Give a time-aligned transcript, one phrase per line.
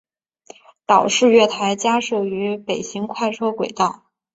[0.87, 4.07] 岛式月台加设于北行快车轨道。